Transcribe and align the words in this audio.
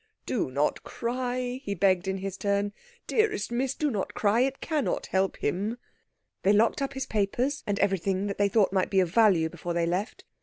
"Do 0.25 0.49
not 0.49 0.81
cry," 0.81 1.61
he 1.63 1.75
begged 1.75 2.07
in 2.07 2.17
his 2.17 2.35
turn, 2.35 2.73
"dearest 3.05 3.51
Miss, 3.51 3.75
do 3.75 3.91
not 3.91 4.15
cry 4.15 4.39
it 4.39 4.59
cannot 4.59 5.05
help 5.05 5.37
him." 5.37 5.77
They 6.41 6.53
locked 6.53 6.81
up 6.81 6.93
his 6.93 7.05
papers 7.05 7.61
and 7.67 7.77
everything 7.77 8.25
that 8.25 8.39
they 8.39 8.49
thought 8.49 8.73
might 8.73 8.89
be 8.89 8.99
of 9.01 9.11
value 9.11 9.47
before 9.47 9.75
they 9.75 9.85
left. 9.85 10.25